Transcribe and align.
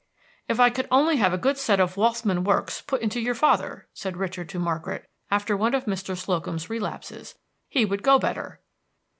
"If 0.47 0.59
I 0.59 0.71
could 0.71 0.87
only 0.89 1.17
have 1.17 1.31
a 1.31 1.37
good 1.37 1.59
set 1.59 1.79
of 1.79 1.95
Waltham 1.95 2.43
works 2.43 2.81
put 2.81 3.03
into 3.03 3.19
your 3.19 3.35
father," 3.35 3.87
said 3.93 4.17
Richard 4.17 4.49
to 4.49 4.57
Margaret, 4.57 5.07
after 5.29 5.55
one 5.55 5.75
of 5.75 5.85
Mr. 5.85 6.17
Slocum's 6.17 6.71
relapses, 6.71 7.35
"he 7.69 7.85
would 7.85 8.01
go 8.01 8.17
better." 8.17 8.61